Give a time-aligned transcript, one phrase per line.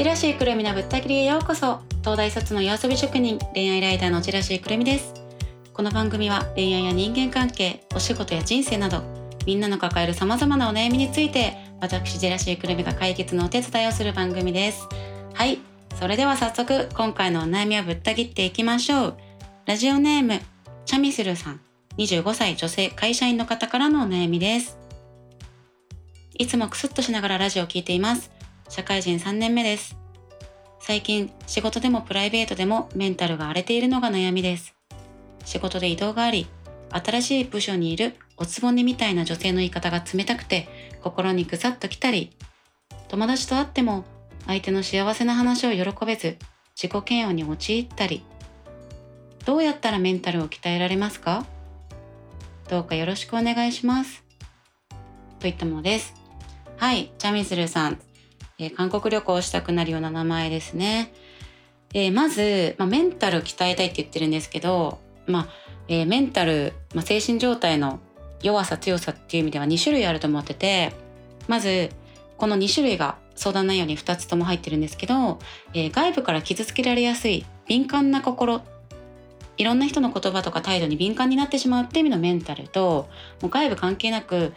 [0.00, 1.80] ジェラシーくるみのぶった切りへようこそ。
[2.00, 5.12] 東大卒の夜遊び職人恋愛ライターのジェラシーくるみです。
[5.74, 9.02] この番組は恋愛や人間関係お仕事や人生など
[9.44, 14.88] みんなの抱える様々なお悩みについて私ジェラシーくるみが解決のお手伝いをする番組です。
[15.34, 15.58] はい。
[15.98, 19.16] それでは早速今回のお悩みをぶった切っていきましょう。
[19.66, 20.40] ラジオネーム
[20.86, 21.60] チャミスルさん。
[21.98, 24.78] 25歳女性会社員の方からのお悩みです。
[26.38, 28.39] いつもクスッとしながらラジオを聴いています。
[28.70, 29.98] 社会人3年目です。
[30.78, 34.76] 最近仕事でもプライベートでもメンタルが荒れているのが悩みです。
[35.44, 36.46] 仕事で移動があり
[36.90, 40.68] 新しい部署にいるおつぼねみたいな女性の言い方が冷たくて
[41.02, 42.30] 心にぐさっときたり
[43.08, 44.04] 友達と会っても
[44.46, 46.38] 相手の幸せな話を喜べず
[46.80, 48.24] 自己嫌悪に陥ったり
[49.44, 51.44] どうやったらメンタルを鍛えられますか？
[52.68, 54.22] どうかよろしくお願いします。
[55.40, 56.14] といったものです。
[56.76, 57.98] はいチャミスルさん、
[58.60, 61.12] えー、韓国旅行したくなるような名前ですね。
[61.92, 65.48] え、まず、まあ、メンタルを鍛えたいって言ってるんですけど、まあ
[65.88, 67.98] え、メンタル、まあ、精神状態の
[68.42, 70.92] 弱さ強さっていう意味では2種類あると思ってて
[71.46, 71.90] まず
[72.36, 75.38] この2種類が相談内容に2つとも入ってるんですけど、
[75.74, 78.62] えー、外部から傷つけられやすい敏感な心
[79.56, 83.08] いろんな人の言葉とか態度に敏感になってしまうっていう意味のメンタルと
[83.42, 84.54] もう外部関係なく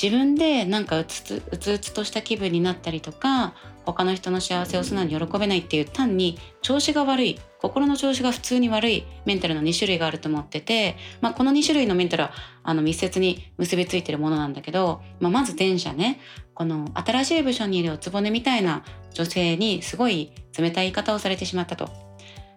[0.00, 3.54] 自分でなんかうつつうつうつとした気分になったりとか
[3.86, 16.20] 他の人の幸せを素直に喜べないっていう単に調子が悪い心の調子が普通に悪いメンタルの2種類があると思ってて、まあ、この2種類のメンタルはあの密接に結びついてるものなんだけど、まあ、まず前者ね
[16.54, 21.88] この新しい部署にいるおつぼねみたいな女性にすごい冷たい言い方をされてしまったと。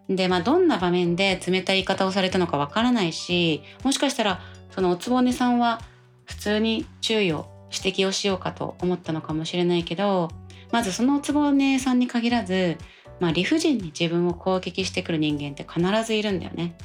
[0.09, 5.81] でまあどんな場面で冷たい言い方をされたのかわからないしもしかしたらそのおつぼねさんは
[6.30, 10.30] 普通に注意を指摘をしようかと思ったのかもしれないけど
[10.72, 12.77] まずそのつぼねさんに限らず、
[13.19, 16.77] まあ、理不尽に自分を攻撃してくる人間って必ずいるんだよね。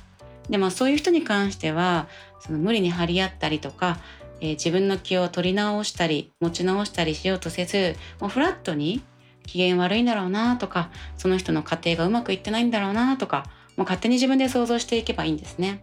[0.48, 2.08] でもそういう人に関しては
[2.40, 3.98] その無理に張り合ったりとか、
[4.40, 9.02] えー、自分の気を取り直したり持ち直したりしようとせずもうフラットに
[9.46, 13.46] 機嫌悪いんだろうなとかその人の家庭がうまくいってないんだろうなとか
[13.76, 15.82] もう勝手に自分で想像していけばいいんですね。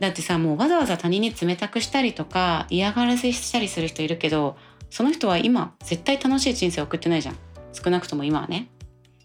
[0.00, 4.56] だってさもうわざわざ他人に冷たくしたりとか嫌がらせしたりする人いるけど
[4.88, 7.36] その人は今絶対楽しい人生を送ってないじゃん
[7.72, 8.68] 少なくとも今はね。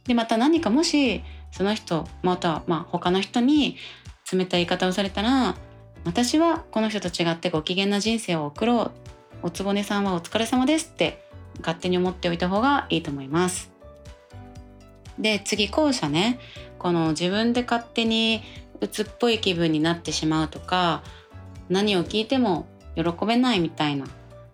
[0.05, 3.77] でまた何かもしその人またはまあ他の人に
[4.31, 5.55] 冷たい言い方をされたら
[6.03, 8.91] 私はこの人と違ってご機嫌な人生を送ろう
[9.41, 11.25] おつぼねさんはお疲れ様ですって
[11.59, 13.71] 勝手に思っておいた方がいいと思います。
[15.17, 16.39] で次後者ね
[16.77, 18.43] この自分で勝手に
[18.81, 21.03] 鬱っぽい気分になってしまうとか
[21.69, 24.05] 何を聞いても喜べないみたいな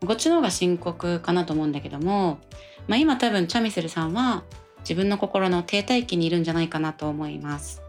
[0.05, 2.39] こっちの方が深刻かなと思うんだけども、
[2.87, 4.43] まあ、今多分チャミスルさんは
[4.79, 7.83] 自分の心の停滞期にいるんじゃないかなと思います。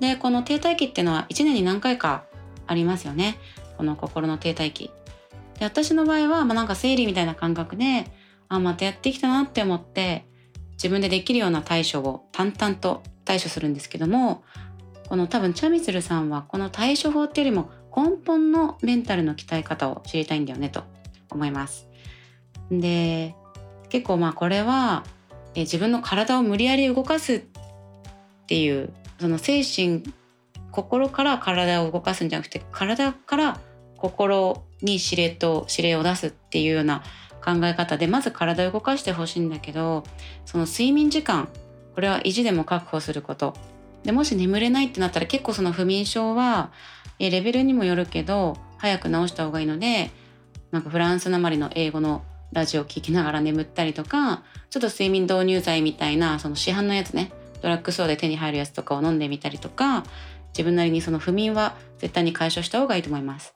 [0.00, 2.24] でこの停滞期っていうのは1年に何回か
[2.66, 3.38] ありますよね
[3.78, 4.90] この心の停滞期。
[5.58, 8.06] で私の場合は、まあ、なんか生理みたいな感覚で
[8.48, 10.26] あまたやってきたなって思って
[10.72, 14.44] 自分でできるような対処を淡々と対処するんですけども
[15.08, 20.82] この多分チャミスルさんはこの対処法っていうよりも根本のメンタルの鍛え方を知りたいんだよねと
[21.30, 21.88] 思います。
[22.70, 23.34] で
[23.88, 25.04] 結構まあこれは
[25.54, 27.42] え自分の体を無理やり動かすっ
[28.46, 30.02] ていうその精神
[30.70, 33.60] 心から体を動かすんじゃなくて体から
[33.96, 37.02] 心に指令と指令を出すっていうような
[37.42, 40.04] 考え方でまず体を動かしてほしいんだけど
[40.44, 41.48] その睡眠時間
[41.94, 43.54] これは維持でも確保すること
[44.04, 46.70] でもし眠れないってなったら結構その不眠症は
[47.18, 50.10] レベルにもよるけど早く治した方がいいので
[50.70, 60.04] なんかフランスなまりの英語のラジオを聴きながら眠ったりとかちょっと睡眠導入剤みたいなその市販のやつねドラッグストアで手に入るやつとかを飲んでみたりとか
[60.50, 63.52] 自分なりにその不眠は絶対に解消した方がいいと思います。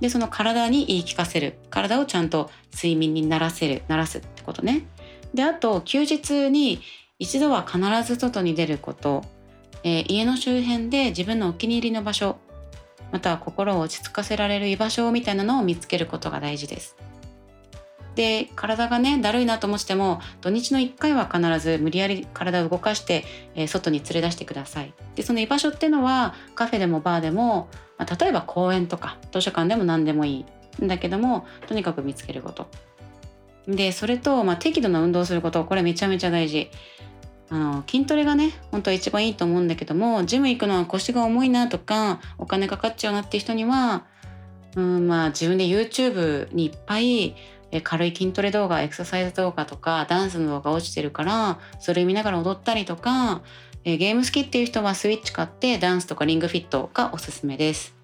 [0.00, 4.86] でその体に言い聞かせる体をちゃんと睡眠にならせるならすってことね。
[5.34, 6.80] であと休日に
[7.18, 9.24] 一度は必ず外に出ること、
[9.84, 12.38] えー、家の周辺で自分のお気に入りの場所
[13.12, 16.96] または心を落ち着かせられる居場所みたいなのを見つけることが大事です。
[18.14, 24.94] で体がねだるいなと思っても土日の1回は必ず無理やり体を動かして、えー、外に連れ出してください。
[25.14, 30.44] でその居場所っていうのはカフェでもバーでも、まあ、例えば公園とか図書館でも何でもい
[30.80, 32.66] いんだけどもとにかく見つけること。
[33.66, 36.70] でそれと、まあ、適度な運動することこれめちゃめちゃ大事。
[37.50, 44.04] あの筋トレがね本当は一番いいと思うんだけどもジム行くのは腰が重いなとかお金かかっちゃうなって人には
[44.76, 47.36] うんまあ自分で YouTube にいっぱい
[47.82, 53.42] 軽い筋トレ動画エクササイズ動画とかダンスの動画落ちてるからそれ見ながら踊ったりとか、
[53.84, 57.94] ゲーム好きっていう人はスイッチ買ってダンスとかリングフィットがおすすめです。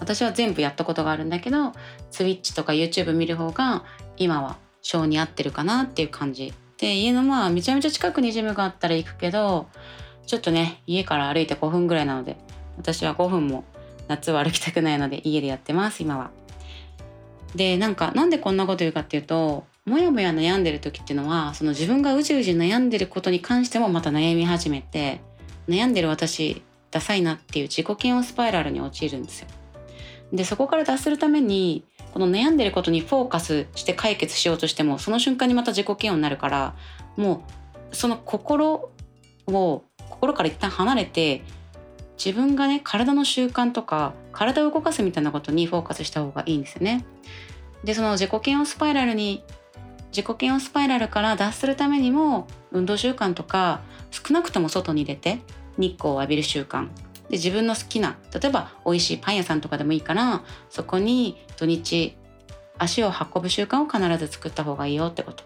[0.00, 1.72] 私は全部やったことがあるんだけど
[2.10, 3.84] スイッチとか YouTube 見る方が
[4.16, 6.52] 今は性に合ってるかなっていう感じ。
[6.80, 9.68] で家のまあめちゃめちゃ近くにジムがあったら行くけど
[10.26, 12.36] ちょっとね家から歩いて5分ぐらいなので
[12.78, 13.64] 私は5分も
[14.08, 16.30] 夏は歩きたくないので家でやってます今は。
[17.54, 25.20] でなんかなんでこんなこと言うかっていうともやもや悩んでる時っていうのはその自分がうじうじ悩んでることに関してもまた悩み始めて
[25.68, 29.48] 悩んでる私ダサいなっていう自己嫌悪スパイラルに陥るんですよ。
[30.32, 36.74] でそこから脱するためにこの悩んでることにフォーカスして解決しようとしてもその瞬間にまた自己嫌悪になるから
[37.16, 37.44] も
[37.92, 38.90] うその心
[39.46, 41.42] を心から一旦離れて
[42.22, 47.04] 自分がね体の習慣とか体を動かすみたいなことにフォーカスした方がいいんですよね。
[47.82, 49.42] でその自己嫌悪スパイラルに
[50.14, 53.80] 自己嫌悪スパイラルから脱するためにも運動習慣とか
[54.10, 55.38] 少なくとも外に出て
[55.78, 56.88] 日光を浴びる習慣
[57.30, 62.16] で自分の好きな例えば美味しいパン屋さんとかでもいいからそこに土日
[62.76, 65.44] 足を運ぶ習慣を必ず作った方がいいよってこと。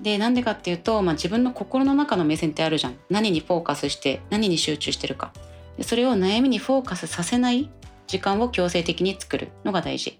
[0.00, 2.98] でなんでかっていうと、まあ、自分の心の中の目線ってあるじゃん。
[3.08, 5.32] 何にフォーカスして何に集中してるか。
[5.78, 7.70] でそれを悩みにフォーカスさせない
[8.06, 10.18] 時間を強制的に作るのが大事。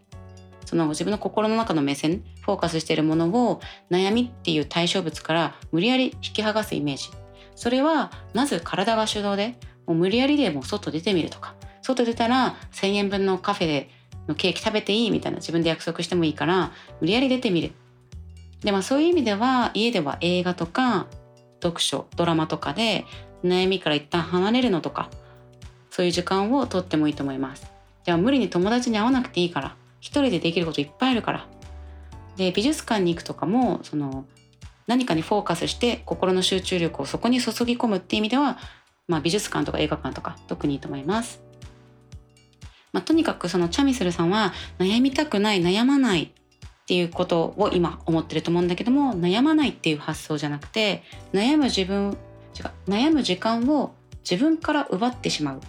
[0.65, 3.61] その自分の心の中の目線フォーカスしているものを
[3.91, 7.11] 悩みっていう対象物から無理やり引き剥がすイメージ。
[7.55, 11.55] それはまず体が主導でもう無理やりでも外出てみるとか。
[11.83, 13.91] 外出たら1,000円分のカフェで
[14.27, 17.73] のケーキ食べていいみたいな自分で約束してもいいから無理やり出てみる。
[18.63, 21.07] でまあそういう意味では家では映画とか
[21.63, 23.05] 読書ドラマとかで
[23.45, 25.11] 悩みから一旦離れるのとか
[25.91, 27.71] そういう時間をとってもいいと思います。
[28.05, 31.47] では無理に友達に会わなくていいから一人でできることいっぱいあるから。
[32.37, 34.25] で美術館に行くとかもその
[34.87, 38.59] 何かにフォーカスして心の集中力をそこに注ぎ込むっていう意味では
[39.09, 41.41] まあ、美術館とか映画館とか特にいいと思います。
[42.93, 46.29] まあ、とにかくそのチャミスルさんは悩みたくない悩まないっ
[46.87, 52.17] ていうことを今思ってると思うんだけども悩まないっていう発想じゃなくて悩む自分
[52.59, 53.95] 違う悩む時間を
[54.29, 55.61] 自分から奪ってしまう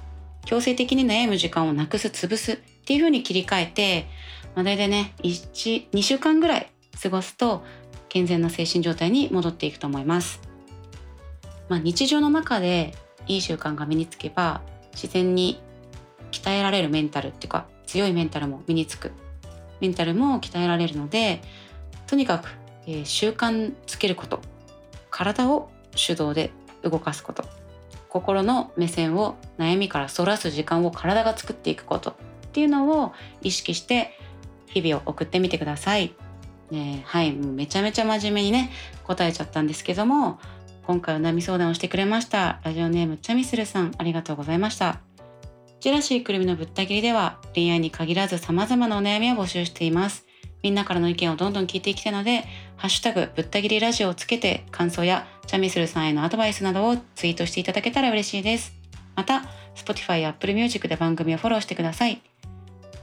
[0.45, 4.06] 強制的に悩む時間をなくす潰すっていう風に切り替えて、
[4.56, 7.66] まあ、大体ね12週間ぐらい過ごすと
[8.07, 10.39] 健全な精神状態に戻っていくと思います。
[11.68, 12.95] まあ、日常の中で
[13.27, 14.62] いい習慣が身につけば
[14.94, 15.62] 自然に
[16.31, 19.12] 鍛えられるメンタルっていうか強いメンタルも身につく。
[19.79, 21.41] メンタルも鍛えられるので
[22.07, 22.50] とにかく、
[22.88, 24.41] えー、習慣つけること。
[25.09, 26.51] 体を手動で
[26.83, 27.44] 動かすこと。
[28.09, 32.12] 心の目線を悩みからそらす時間を体が作っていくこと。
[32.12, 32.13] っ
[32.51, 34.18] ていうのを意識して
[34.65, 36.13] 日々を送ってみてください。
[36.71, 38.71] ね、はいもうめちゃめちゃ真面目にね
[39.06, 40.39] 答えちゃったんですけども
[40.88, 45.01] 今回お悩み相談をしてくれましたラジオネームチャミスルさんありがとうございました。
[45.81, 50.25] ジェラシーくるみのぶった切りでは恋愛に限らず様々なお悩みを募集しています。
[50.63, 52.45] みんなからの意見をどんどん聞いていきたいので
[52.78, 58.72] ハッシュタグぶった切りラジオをつけて感想やチャミスルさんへのアドバイスなどをツイートしていただけたら嬉しいです。
[59.18, 59.44] また
[59.75, 62.22] Spotify や Apple Music で番組をフォローしてください。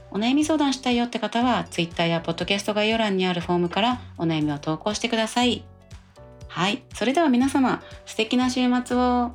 [0.09, 5.63] お悩み相談したいよって方は Twitter や Podcast 概要欄にあるフォームからお悩みを投稿してください。
[6.55, 6.85] はい。
[6.93, 9.33] それでは皆様、素敵な週末を。